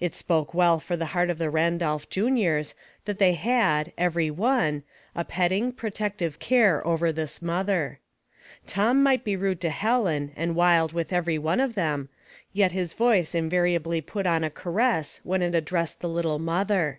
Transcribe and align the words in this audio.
It 0.00 0.16
spoke 0.16 0.52
well 0.52 0.80
for 0.80 0.96
the 0.96 1.06
heart 1.14 1.30
of 1.30 1.38
the 1.38 1.48
Randolph 1.48 2.08
juniors 2.08 2.74
that 3.04 3.20
they 3.20 3.34
had, 3.34 3.92
every 3.96 4.28
one, 4.28 4.82
a 5.14 5.22
petting, 5.24 5.70
protective 5.70 6.40
care 6.40 6.84
over 6.84 7.12
this 7.12 7.40
mother. 7.40 8.00
Tom 8.66 9.00
might 9.00 9.22
be 9.22 9.36
rude 9.36 9.60
to 9.60 9.70
Helen, 9.70 10.32
and 10.34 10.56
wild 10.56 10.92
with 10.92 11.12
every 11.12 11.38
one 11.38 11.60
of 11.60 11.76
them, 11.76 12.08
yet 12.52 12.72
his 12.72 12.94
voice 12.94 13.32
invariably 13.32 14.00
put 14.00 14.26
on 14.26 14.42
a 14.42 14.50
caress 14.50 15.20
when 15.22 15.40
it 15.40 15.54
addressed 15.54 16.00
the 16.00 16.08
little 16.08 16.40
mother. 16.40 16.98